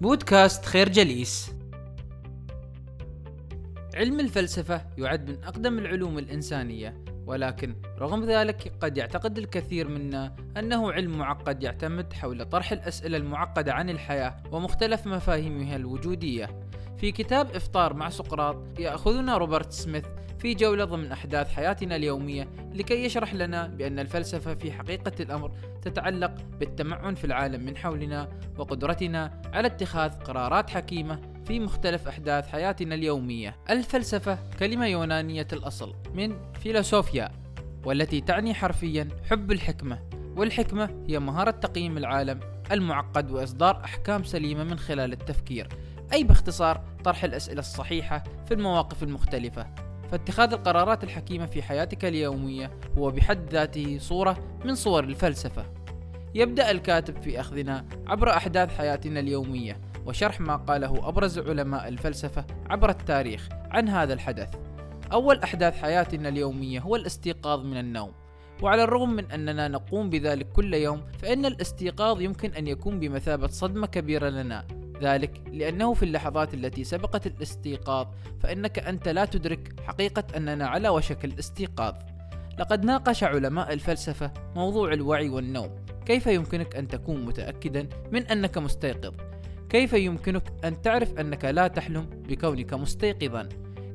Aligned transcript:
بودكاست 0.00 0.64
خير 0.64 0.88
جليس. 0.88 1.52
علم 3.94 4.20
الفلسفة 4.20 4.86
يعد 4.98 5.30
من 5.30 5.44
أقدم 5.44 5.78
العلوم 5.78 6.18
الإنسانية 6.18 7.04
ولكن 7.26 7.74
رغم 7.98 8.24
ذلك 8.24 8.72
قد 8.80 8.96
يعتقد 8.98 9.38
الكثير 9.38 9.88
منا 9.88 10.36
أنه 10.56 10.92
علم 10.92 11.18
معقد 11.18 11.62
يعتمد 11.62 12.12
حول 12.12 12.44
طرح 12.44 12.72
الأسئلة 12.72 13.16
المعقدة 13.16 13.72
عن 13.72 13.90
الحياة 13.90 14.42
ومختلف 14.52 15.06
مفاهيمها 15.06 15.76
الوجودية. 15.76 16.69
في 17.00 17.12
كتاب 17.12 17.56
إفطار 17.56 17.94
مع 17.94 18.08
سقراط 18.08 18.56
يأخذنا 18.78 19.36
روبرت 19.36 19.72
سميث 19.72 20.04
في 20.38 20.54
جولة 20.54 20.84
ضمن 20.84 21.12
أحداث 21.12 21.48
حياتنا 21.48 21.96
اليومية 21.96 22.48
لكي 22.72 23.04
يشرح 23.04 23.34
لنا 23.34 23.66
بأن 23.66 23.98
الفلسفة 23.98 24.54
في 24.54 24.72
حقيقة 24.72 25.12
الأمر 25.20 25.52
تتعلق 25.82 26.34
بالتمعن 26.58 27.14
في 27.14 27.24
العالم 27.24 27.64
من 27.64 27.76
حولنا 27.76 28.28
وقدرتنا 28.58 29.42
على 29.52 29.66
اتخاذ 29.66 30.10
قرارات 30.10 30.70
حكيمة 30.70 31.20
في 31.44 31.60
مختلف 31.60 32.08
أحداث 32.08 32.48
حياتنا 32.48 32.94
اليومية. 32.94 33.56
الفلسفة 33.70 34.38
كلمة 34.58 34.86
يونانية 34.86 35.48
الأصل 35.52 35.94
من 36.14 36.36
فيلوسوفيا 36.62 37.28
والتي 37.84 38.20
تعني 38.20 38.54
حرفيا 38.54 39.08
حب 39.30 39.52
الحكمة 39.52 39.98
والحكمة 40.36 41.04
هي 41.08 41.18
مهارة 41.18 41.50
تقييم 41.50 41.98
العالم 41.98 42.40
المعقد 42.72 43.30
وإصدار 43.30 43.84
أحكام 43.84 44.24
سليمة 44.24 44.64
من 44.64 44.78
خلال 44.78 45.12
التفكير 45.12 45.68
أي 46.12 46.24
باختصار 46.24 46.84
طرح 47.04 47.24
الأسئلة 47.24 47.60
الصحيحة 47.60 48.22
في 48.46 48.54
المواقف 48.54 49.02
المختلفة. 49.02 49.66
فاتخاذ 50.10 50.52
القرارات 50.52 51.04
الحكيمة 51.04 51.46
في 51.46 51.62
حياتك 51.62 52.04
اليومية 52.04 52.70
هو 52.98 53.10
بحد 53.10 53.50
ذاته 53.50 53.98
صورة 54.00 54.38
من 54.64 54.74
صور 54.74 55.04
الفلسفة. 55.04 55.66
يبدأ 56.34 56.70
الكاتب 56.70 57.22
في 57.22 57.40
أخذنا 57.40 57.84
عبر 58.06 58.30
أحداث 58.30 58.76
حياتنا 58.78 59.20
اليومية 59.20 59.80
وشرح 60.06 60.40
ما 60.40 60.56
قاله 60.56 61.08
أبرز 61.08 61.38
علماء 61.38 61.88
الفلسفة 61.88 62.44
عبر 62.70 62.90
التاريخ 62.90 63.48
عن 63.70 63.88
هذا 63.88 64.12
الحدث. 64.12 64.54
أول 65.12 65.38
أحداث 65.38 65.82
حياتنا 65.82 66.28
اليومية 66.28 66.80
هو 66.80 66.96
الاستيقاظ 66.96 67.64
من 67.64 67.76
النوم. 67.76 68.12
وعلى 68.62 68.84
الرغم 68.84 69.10
من 69.10 69.30
أننا 69.30 69.68
نقوم 69.68 70.10
بذلك 70.10 70.52
كل 70.52 70.74
يوم 70.74 71.02
فإن 71.18 71.46
الاستيقاظ 71.46 72.20
يمكن 72.20 72.54
أن 72.54 72.66
يكون 72.66 73.00
بمثابة 73.00 73.46
صدمة 73.46 73.86
كبيرة 73.86 74.28
لنا. 74.28 74.79
ذلك 75.02 75.42
لأنه 75.52 75.94
في 75.94 76.02
اللحظات 76.02 76.54
التي 76.54 76.84
سبقت 76.84 77.26
الاستيقاظ 77.26 78.06
فإنك 78.40 78.78
أنت 78.78 79.08
لا 79.08 79.24
تدرك 79.24 79.80
حقيقة 79.80 80.24
أننا 80.36 80.66
على 80.66 80.88
وشك 80.88 81.24
الاستيقاظ. 81.24 81.94
لقد 82.58 82.84
ناقش 82.84 83.24
علماء 83.24 83.72
الفلسفة 83.72 84.32
موضوع 84.56 84.92
الوعي 84.92 85.28
والنوم. 85.28 85.70
كيف 86.06 86.26
يمكنك 86.26 86.76
أن 86.76 86.88
تكون 86.88 87.24
متأكدا 87.24 87.88
من 88.12 88.26
أنك 88.26 88.58
مستيقظ؟ 88.58 89.14
كيف 89.68 89.92
يمكنك 89.92 90.52
أن 90.64 90.82
تعرف 90.82 91.18
أنك 91.18 91.44
لا 91.44 91.68
تحلم 91.68 92.06
بكونك 92.28 92.74
مستيقظا؟ 92.74 93.48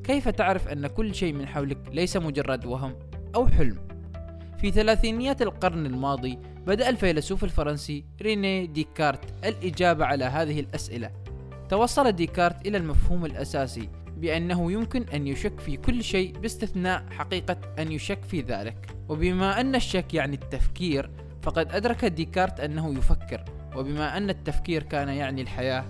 كيف 0.04 0.28
تعرف 0.28 0.68
أن 0.68 0.86
كل 0.86 1.14
شيء 1.14 1.32
من 1.32 1.46
حولك 1.46 1.78
ليس 1.92 2.16
مجرد 2.16 2.66
وهم 2.66 2.94
أو 3.34 3.48
حلم؟ 3.48 3.78
في 4.58 4.70
ثلاثينيات 4.70 5.42
القرن 5.42 5.86
الماضي 5.86 6.38
بدأ 6.66 6.88
الفيلسوف 6.88 7.44
الفرنسي 7.44 8.04
ريني 8.22 8.66
ديكارت 8.66 9.44
الإجابة 9.44 10.04
على 10.04 10.24
هذه 10.24 10.60
الأسئلة. 10.60 11.10
توصل 11.68 12.12
ديكارت 12.12 12.66
إلى 12.66 12.78
المفهوم 12.78 13.24
الأساسي 13.24 13.88
بأنه 14.16 14.72
يمكن 14.72 15.02
أن 15.02 15.26
يشك 15.26 15.60
في 15.60 15.76
كل 15.76 16.04
شيء 16.04 16.38
باستثناء 16.38 17.04
حقيقة 17.10 17.56
أن 17.78 17.92
يشك 17.92 18.24
في 18.24 18.40
ذلك. 18.40 18.96
وبما 19.08 19.60
أن 19.60 19.74
الشك 19.74 20.14
يعني 20.14 20.34
التفكير 20.34 21.10
فقد 21.42 21.72
أدرك 21.72 22.04
ديكارت 22.04 22.60
أنه 22.60 22.98
يفكر. 22.98 23.44
وبما 23.76 24.16
أن 24.16 24.30
التفكير 24.30 24.82
كان 24.82 25.08
يعني 25.08 25.42
الحياة 25.42 25.84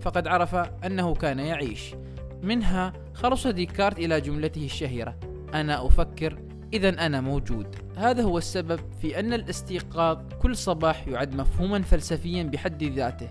فقد 0.00 0.26
عرف 0.26 0.54
أنه 0.54 1.14
كان 1.14 1.38
يعيش. 1.38 1.94
منها 2.42 2.92
خلص 3.14 3.46
ديكارت 3.46 3.98
إلى 3.98 4.20
جملته 4.20 4.64
الشهيرة 4.64 5.16
أنا 5.54 5.86
أفكر 5.86 6.47
إذا 6.72 7.06
أنا 7.06 7.20
موجود. 7.20 7.76
هذا 7.96 8.22
هو 8.22 8.38
السبب 8.38 8.80
في 9.00 9.20
أن 9.20 9.32
الاستيقاظ 9.32 10.22
كل 10.42 10.56
صباح 10.56 11.08
يعد 11.08 11.34
مفهوما 11.34 11.82
فلسفيا 11.82 12.42
بحد 12.42 12.84
ذاته. 12.84 13.28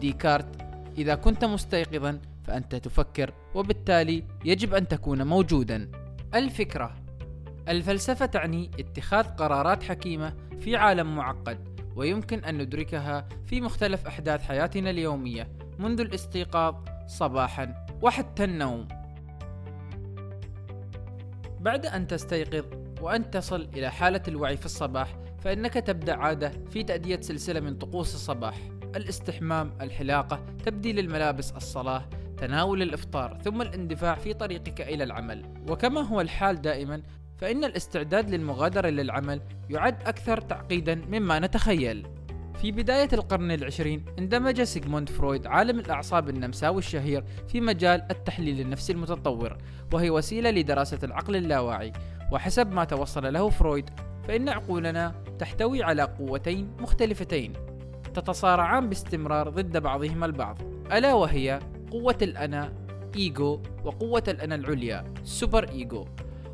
ديكارت 0.00 0.62
إذا 0.98 1.14
كنت 1.14 1.44
مستيقظا 1.44 2.20
فأنت 2.44 2.74
تفكر 2.74 3.34
وبالتالي 3.54 4.24
يجب 4.44 4.74
أن 4.74 4.88
تكون 4.88 5.26
موجودا. 5.26 5.90
الفكرة. 6.34 6.96
الفلسفة 7.68 8.26
تعني 8.26 8.70
اتخاذ 8.78 9.24
قرارات 9.24 9.82
حكيمة 9.82 10.34
في 10.60 10.76
عالم 10.76 11.16
معقد 11.16 11.68
ويمكن 11.96 12.44
أن 12.44 12.58
ندركها 12.58 13.28
في 13.46 13.60
مختلف 13.60 14.06
أحداث 14.06 14.42
حياتنا 14.42 14.90
اليومية 14.90 15.48
منذ 15.78 16.00
الاستيقاظ 16.00 16.74
صباحا 17.06 17.86
وحتى 18.02 18.44
النوم. 18.44 18.88
بعد 21.60 21.86
أن 21.86 22.06
تستيقظ 22.06 22.64
وأن 23.00 23.30
تصل 23.30 23.68
إلى 23.74 23.90
حالة 23.90 24.22
الوعي 24.28 24.56
في 24.56 24.66
الصباح 24.66 25.16
فإنك 25.40 25.74
تبدأ 25.74 26.16
عادة 26.16 26.52
في 26.70 26.82
تأدية 26.82 27.20
سلسلة 27.20 27.60
من 27.60 27.74
طقوس 27.74 28.14
الصباح. 28.14 28.58
الاستحمام 28.96 29.72
الحلاقة 29.80 30.44
تبديل 30.64 30.98
الملابس 30.98 31.52
الصلاة 31.52 32.08
تناول 32.36 32.82
الإفطار 32.82 33.38
ثم 33.44 33.62
الاندفاع 33.62 34.14
في 34.14 34.34
طريقك 34.34 34.80
إلى 34.80 35.04
العمل. 35.04 35.42
وكما 35.68 36.00
هو 36.00 36.20
الحال 36.20 36.60
دائما 36.62 37.02
فإن 37.36 37.64
الاستعداد 37.64 38.30
للمغادرة 38.30 38.88
للعمل 38.88 39.40
يعد 39.70 40.02
أكثر 40.02 40.40
تعقيدا 40.40 40.94
مما 40.94 41.38
نتخيل. 41.38 42.06
في 42.60 42.72
بداية 42.72 43.08
القرن 43.12 43.50
العشرين 43.50 44.04
اندمج 44.18 44.62
سيغموند 44.62 45.08
فرويد 45.08 45.46
عالم 45.46 45.78
الأعصاب 45.78 46.28
النمساوي 46.28 46.78
الشهير 46.78 47.24
في 47.48 47.60
مجال 47.60 48.06
التحليل 48.10 48.60
النفسي 48.60 48.92
المتطور 48.92 49.56
وهي 49.92 50.10
وسيلة 50.10 50.50
لدراسة 50.50 50.98
العقل 51.02 51.36
اللاواعي. 51.36 51.92
وحسب 52.32 52.72
ما 52.72 52.84
توصل 52.84 53.32
له 53.32 53.48
فرويد 53.48 53.90
فإن 54.28 54.48
عقولنا 54.48 55.14
تحتوي 55.38 55.82
على 55.82 56.02
قوتين 56.02 56.70
مختلفتين 56.80 57.52
تتصارعان 58.14 58.88
باستمرار 58.88 59.48
ضد 59.48 59.76
بعضهما 59.76 60.26
البعض. 60.26 60.58
ألا 60.92 61.14
وهي 61.14 61.60
قوة 61.90 62.18
الأنا 62.22 62.72
إيجو 63.16 63.60
وقوة 63.84 64.24
الأنا 64.28 64.54
العليا 64.54 65.04
سوبر 65.24 65.68
إيجو. 65.68 66.06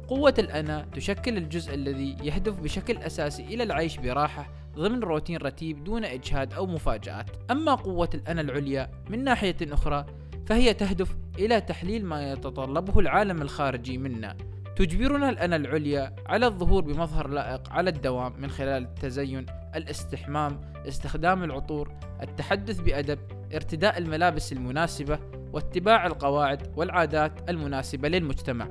قوة 0.09 0.35
الأنا 0.39 0.87
تشكل 0.95 1.37
الجزء 1.37 1.75
الذي 1.75 2.17
يهدف 2.23 2.61
بشكل 2.61 2.99
أساسي 2.99 3.43
إلى 3.43 3.63
العيش 3.63 3.97
براحة 3.97 4.47
ضمن 4.77 5.01
روتين 5.01 5.37
رتيب 5.37 5.85
دون 5.85 6.05
إجهاد 6.05 6.53
أو 6.53 6.67
مفاجآت. 6.67 7.31
أما 7.51 7.75
قوة 7.75 8.11
الأنا 8.15 8.41
العليا 8.41 8.91
من 9.11 9.25
ناحية 9.25 9.57
أخرى 9.63 10.07
فهي 10.47 10.75
تهدف 10.75 11.17
إلى 11.39 11.61
تحليل 11.61 12.05
ما 12.05 12.33
يتطلبه 12.33 13.01
العالم 13.01 13.43
الخارجي 13.43 13.99
منا. 13.99 14.37
تجبرنا 14.77 15.31
الأنا 15.31 15.57
العليا 15.57 16.17
على 16.27 16.47
الظهور 16.47 16.83
بمظهر 16.83 17.29
لائق 17.29 17.73
على 17.73 17.91
الدوام 17.91 18.41
من 18.41 18.51
خلال 18.51 18.83
التزين 18.83 19.47
الاستحمام 19.77 20.61
استخدام 20.89 21.45
العطور 21.45 21.93
التحدث 22.23 22.81
بأدب 22.81 23.19
ارتداء 23.55 23.99
الملابس 23.99 24.53
المناسبة 24.53 25.19
واتباع 25.53 26.07
القواعد 26.07 26.73
والعادات 26.77 27.51
المناسبة 27.51 28.09
للمجتمع. 28.09 28.69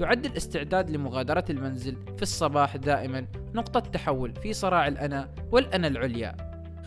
يعد 0.00 0.26
الاستعداد 0.26 0.90
لمغادرة 0.90 1.44
المنزل 1.50 1.96
في 2.16 2.22
الصباح 2.22 2.76
دائما 2.76 3.26
نقطة 3.54 3.80
تحول 3.80 4.34
في 4.34 4.52
صراع 4.52 4.88
الأنا 4.88 5.34
والأنا 5.52 5.88
العليا. 5.88 6.36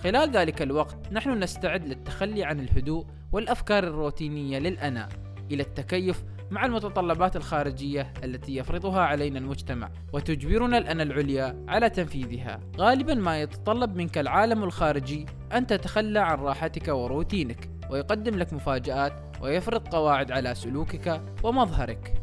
خلال 0.04 0.32
ذلك 0.32 0.62
الوقت 0.62 0.98
نحن 1.12 1.40
نستعد 1.40 1.88
للتخلي 1.88 2.44
عن 2.44 2.60
الهدوء 2.60 3.06
والأفكار 3.32 3.84
الروتينية 3.84 4.60
للأنا 4.60 5.10
إلى 5.52 5.64
التكيف 5.64 6.24
مع 6.52 6.66
المتطلبات 6.66 7.36
الخارجية 7.36 8.14
التي 8.24 8.56
يفرضها 8.56 9.02
علينا 9.02 9.40
المجتمع 9.40 9.90
وتجبرنا 10.14 10.78
الأنا 10.78 11.04
العليا 11.04 11.66
على 11.68 11.90
تنفيذها. 11.90 12.60
غالبا 12.78 13.14
ما 13.14 13.42
يتطلب 13.42 13.96
منك 13.96 14.18
العالم 14.18 14.64
الخارجي 14.64 15.26
أن 15.54 15.68
تتخلى 15.68 16.20
عن 16.20 16.38
راحتك 16.38 16.88
وروتينك 16.88 17.70
ويقدم 17.90 18.36
لك 18.36 18.54
مفاجآت 18.54 19.14
ويفرض 19.42 19.88
قواعد 19.88 20.32
على 20.32 20.56
سلوكك 20.56 21.22
ومظهرك. 21.44 22.14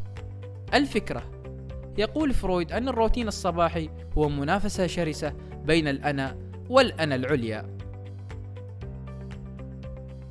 الفكرة 0.74 1.39
يقول 1.98 2.34
فرويد 2.34 2.72
أن 2.72 2.88
الروتين 2.88 3.28
الصباحي 3.28 3.90
هو 4.18 4.28
منافسة 4.28 4.86
شرسة 4.86 5.32
بين 5.64 5.88
الأنا 5.88 6.38
والأنا 6.68 7.14
العليا. 7.14 7.76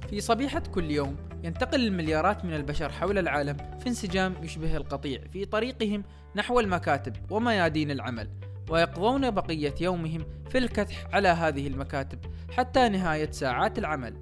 في 0.10 0.22
صبيحة 0.22 0.60
كل 0.60 0.92
يوم 0.92 1.16
ينتقل 1.44 1.88
المليارات 1.88 2.46
من 2.46 2.54
البشر 2.54 2.92
حول 2.92 3.18
العالم 3.18 3.58
في 3.80 3.88
انسجام 3.88 4.34
يشبه 4.44 4.78
القطيع 4.78 5.22
في 5.28 5.46
طريقهم 5.46 6.04
نحو 6.36 6.60
المكاتب 6.60 7.16
وميادين 7.32 7.92
العمل 7.92 8.30
ويقضون 8.70 9.32
بقية 9.32 9.76
يومهم 9.82 10.26
في 10.50 10.58
الكدح 10.58 11.08
على 11.14 11.28
هذه 11.28 11.68
المكاتب 11.68 12.20
حتى 12.52 12.90
نهاية 12.90 13.32
ساعات 13.32 13.80
العمل. 13.80 14.14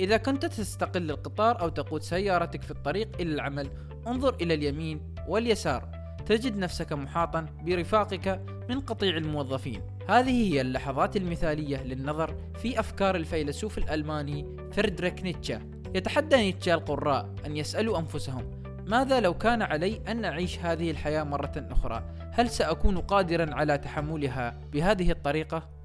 إذا 0.00 0.16
كنت 0.16 0.46
تستقل 0.46 1.10
القطار 1.10 1.60
أو 1.60 1.68
تقود 1.68 2.02
سيارتك 2.02 2.62
في 2.62 2.70
الطريق 2.70 3.08
إلى 3.20 3.32
العمل 3.32 3.70
انظر 4.06 4.34
إلى 4.34 4.54
اليمين 4.54 5.14
واليسار. 5.28 5.99
تجد 6.26 6.56
نفسك 6.56 6.92
محاطا 6.92 7.46
برفاقك 7.62 8.42
من 8.68 8.80
قطيع 8.80 9.16
الموظفين 9.16 9.82
هذه 10.08 10.52
هي 10.52 10.60
اللحظات 10.60 11.16
المثالية 11.16 11.82
للنظر 11.82 12.34
في 12.62 12.80
أفكار 12.80 13.16
الفيلسوف 13.16 13.78
الألماني 13.78 14.56
فريدريك 14.72 15.22
نيتشه 15.22 15.60
يتحدى 15.94 16.36
نيتشه 16.36 16.74
القراء 16.74 17.34
أن 17.46 17.56
يسألوا 17.56 17.98
أنفسهم 17.98 18.60
ماذا 18.86 19.20
لو 19.20 19.34
كان 19.34 19.62
علي 19.62 20.00
أن 20.08 20.24
أعيش 20.24 20.58
هذه 20.58 20.90
الحياة 20.90 21.22
مرة 21.22 21.66
أخرى؟ 21.70 22.04
هل 22.32 22.50
سأكون 22.50 22.98
قادرا 22.98 23.54
على 23.54 23.78
تحملها 23.78 24.58
بهذه 24.72 25.10
الطريقة؟ 25.10 25.79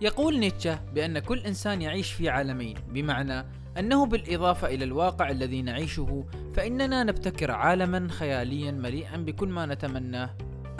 يقول 0.00 0.38
نيتشه 0.38 0.80
بأن 0.94 1.18
كل 1.18 1.38
إنسان 1.38 1.82
يعيش 1.82 2.12
في 2.12 2.28
عالمين 2.28 2.76
بمعنى 2.88 3.44
أنه 3.78 4.06
بالإضافة 4.06 4.68
إلى 4.68 4.84
الواقع 4.84 5.30
الذي 5.30 5.62
نعيشه 5.62 6.24
فإننا 6.54 7.04
نبتكر 7.04 7.50
عالما 7.50 8.08
خياليا 8.08 8.70
مليئا 8.70 9.16
بكل 9.16 9.48
ما 9.48 9.66
نتمناه 9.66 10.30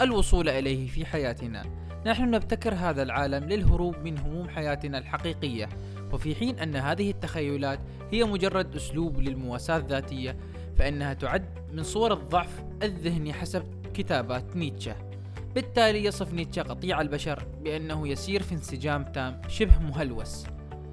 الوصول 0.01 0.49
إليه 0.49 0.87
في 0.87 1.05
حياتنا. 1.05 1.63
نحن 2.05 2.31
نبتكر 2.31 2.73
هذا 2.73 3.03
العالم 3.03 3.43
للهروب 3.43 3.95
من 3.97 4.17
هموم 4.17 4.49
حياتنا 4.49 4.97
الحقيقية 4.97 5.69
وفي 6.11 6.35
حين 6.35 6.59
أن 6.59 6.75
هذه 6.75 7.09
التخيلات 7.11 7.79
هي 8.11 8.23
مجرد 8.23 8.75
أسلوب 8.75 9.19
للمواساة 9.19 9.77
الذاتية 9.77 10.37
فإنها 10.77 11.13
تعد 11.13 11.45
من 11.71 11.83
صور 11.83 12.13
الضعف 12.13 12.63
الذهني 12.83 13.33
حسب 13.33 13.63
كتابات 13.93 14.55
نيتشه. 14.55 15.10
بالتالي 15.55 16.03
يصف 16.03 16.33
نيتشه 16.33 16.61
قطيع 16.61 17.01
البشر 17.01 17.45
بأنه 17.61 18.07
يسير 18.07 18.43
في 18.43 18.51
انسجام 18.51 19.03
تام 19.03 19.41
شبه 19.47 19.79
مهلوس. 19.79 20.45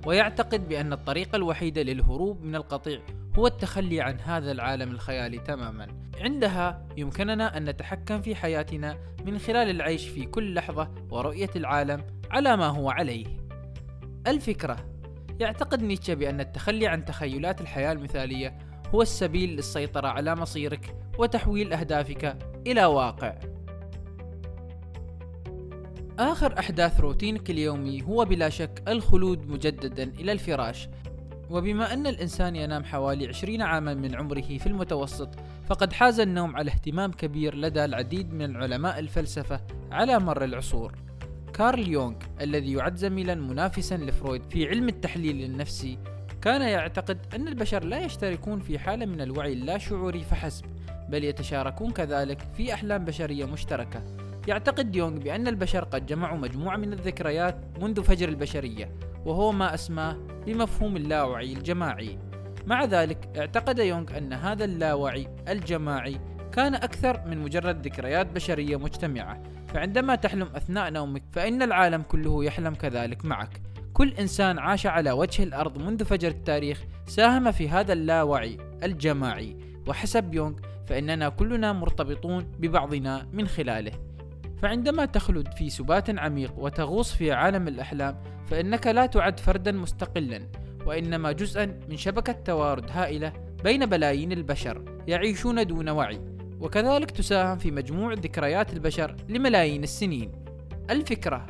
ويعتقد 0.06 0.68
بأن 0.68 0.92
الطريقة 0.92 1.36
الوحيدة 1.36 1.82
للهروب 1.82 2.42
من 2.42 2.56
القطيع 2.56 3.00
هو 3.38 3.46
التخلي 3.46 4.00
عن 4.00 4.20
هذا 4.20 4.52
العالم 4.52 4.90
الخيالي 4.90 5.38
تماما. 5.38 5.86
عندها 6.20 6.86
يمكننا 6.96 7.56
أن 7.56 7.64
نتحكم 7.64 8.22
في 8.22 8.34
حياتنا 8.34 8.98
من 9.26 9.38
خلال 9.38 9.70
العيش 9.70 10.08
في 10.08 10.26
كل 10.26 10.54
لحظة 10.54 10.90
ورؤية 11.10 11.50
العالم 11.56 12.04
على 12.30 12.56
ما 12.56 12.66
هو 12.66 12.90
عليه. 12.90 13.26
الفكرة. 14.26 14.76
يعتقد 15.40 15.82
نيتشه 15.82 16.14
بأن 16.14 16.40
التخلي 16.40 16.86
عن 16.86 17.04
تخيلات 17.04 17.60
الحياة 17.60 17.92
المثالية 17.92 18.58
هو 18.94 19.02
السبيل 19.02 19.50
للسيطرة 19.50 20.08
على 20.08 20.34
مصيرك 20.34 20.96
وتحويل 21.18 21.72
أهدافك 21.72 22.38
إلى 22.66 22.84
واقع. 22.84 23.34
آخر 26.18 26.58
أحداث 26.58 27.00
روتينك 27.00 27.50
اليومي 27.50 28.02
هو 28.02 28.24
بلا 28.24 28.48
شك 28.48 28.82
الخلود 28.88 29.48
مجددا 29.48 30.02
إلى 30.02 30.32
الفراش. 30.32 30.88
وبما 31.50 31.92
أن 31.92 32.06
الإنسان 32.06 32.56
ينام 32.56 32.84
حوالي 32.84 33.28
20 33.28 33.62
عاما 33.62 33.94
من 33.94 34.14
عمره 34.14 34.58
في 34.58 34.66
المتوسط 34.66 35.28
فقد 35.66 35.92
حاز 35.92 36.20
النوم 36.20 36.56
على 36.56 36.70
اهتمام 36.70 37.12
كبير 37.12 37.54
لدى 37.54 37.84
العديد 37.84 38.34
من 38.34 38.56
علماء 38.56 38.98
الفلسفة 38.98 39.60
على 39.92 40.18
مر 40.18 40.44
العصور. 40.44 40.92
كارل 41.54 41.88
يونغ 41.88 42.16
الذي 42.40 42.72
يعد 42.72 42.96
زميلا 42.96 43.34
منافسا 43.34 43.94
لفرويد 43.94 44.42
في 44.50 44.68
علم 44.68 44.88
التحليل 44.88 45.44
النفسي 45.44 45.98
كان 46.42 46.62
يعتقد 46.62 47.18
أن 47.34 47.48
البشر 47.48 47.84
لا 47.84 48.04
يشتركون 48.04 48.60
في 48.60 48.78
حالة 48.78 49.06
من 49.06 49.20
الوعي 49.20 49.52
اللاشعوري 49.52 50.24
فحسب 50.24 50.64
بل 51.08 51.24
يتشاركون 51.24 51.90
كذلك 51.90 52.38
في 52.56 52.74
أحلام 52.74 53.04
بشرية 53.04 53.44
مشتركة. 53.44 54.27
يعتقد 54.48 54.96
يونغ 54.96 55.18
بأن 55.18 55.48
البشر 55.48 55.84
قد 55.84 56.06
جمعوا 56.06 56.38
مجموعة 56.38 56.76
من 56.76 56.92
الذكريات 56.92 57.56
منذ 57.80 58.02
فجر 58.02 58.28
البشرية 58.28 58.92
وهو 59.24 59.52
ما 59.52 59.74
أسماه 59.74 60.16
بمفهوم 60.46 60.96
اللاوعي 60.96 61.52
الجماعي. 61.52 62.18
مع 62.66 62.84
ذلك 62.84 63.28
اعتقد 63.38 63.78
يونغ 63.78 64.18
أن 64.18 64.32
هذا 64.32 64.64
اللاوعي 64.64 65.28
الجماعي 65.48 66.20
كان 66.52 66.74
أكثر 66.74 67.20
من 67.26 67.38
مجرد 67.38 67.86
ذكريات 67.86 68.26
بشرية 68.26 68.76
مجتمعة. 68.76 69.42
فعندما 69.66 70.14
تحلم 70.14 70.48
أثناء 70.56 70.90
نومك 70.90 71.22
فإن 71.32 71.62
العالم 71.62 72.02
كله 72.02 72.44
يحلم 72.44 72.74
كذلك 72.74 73.24
معك. 73.24 73.60
كل 73.92 74.12
إنسان 74.12 74.58
عاش 74.58 74.86
على 74.86 75.10
وجه 75.10 75.42
الأرض 75.42 75.78
منذ 75.78 76.04
فجر 76.04 76.28
التاريخ 76.28 76.84
ساهم 77.06 77.50
في 77.50 77.68
هذا 77.68 77.92
اللاوعي 77.92 78.58
الجماعي. 78.82 79.56
وحسب 79.86 80.34
يونغ 80.34 80.54
فإننا 80.86 81.28
كلنا 81.28 81.72
مرتبطون 81.72 82.44
ببعضنا 82.58 83.28
من 83.32 83.46
خلاله. 83.46 84.07
فعندما 84.62 85.04
تخلد 85.04 85.52
في 85.52 85.70
سبات 85.70 86.18
عميق 86.18 86.58
وتغوص 86.58 87.14
في 87.14 87.32
عالم 87.32 87.68
الأحلام 87.68 88.22
فإنك 88.46 88.86
لا 88.86 89.06
تعد 89.06 89.40
فردا 89.40 89.72
مستقلا 89.72 90.42
وإنما 90.86 91.32
جزءا 91.32 91.80
من 91.88 91.96
شبكة 91.96 92.32
توارد 92.32 92.90
هائلة 92.90 93.32
بين 93.64 93.86
بلايين 93.86 94.32
البشر 94.32 95.02
يعيشون 95.08 95.66
دون 95.66 95.88
وعي. 95.88 96.20
وكذلك 96.60 97.10
تساهم 97.10 97.58
في 97.58 97.70
مجموع 97.70 98.12
ذكريات 98.12 98.72
البشر 98.72 99.16
لملايين 99.28 99.82
السنين. 99.82 100.32
الفكرة 100.90 101.46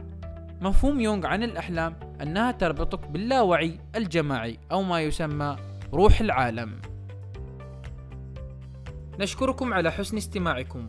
مفهوم 0.61 1.01
يونغ 1.01 1.27
عن 1.27 1.43
الأحلام 1.43 1.97
أنها 2.23 2.53
تربطك 2.53 3.09
باللاوعي 3.09 3.79
الجماعي 3.97 4.59
أو 4.73 4.83
ما 4.83 5.01
يسمى 5.01 5.57
روح 5.93 6.21
العالم. 6.21 6.81
نشكركم 9.19 9.75
على 9.75 9.93
حسن 9.93 10.17
استماعكم. 10.17 10.89